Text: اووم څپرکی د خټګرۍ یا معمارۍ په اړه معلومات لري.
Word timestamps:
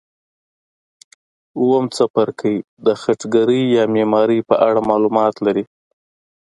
اووم 1.59 1.85
څپرکی 1.95 2.55
د 2.85 2.87
خټګرۍ 3.01 3.61
یا 3.75 3.83
معمارۍ 3.93 4.39
په 4.49 4.55
اړه 4.67 4.79
معلومات 4.89 5.35
لري. 5.45 5.63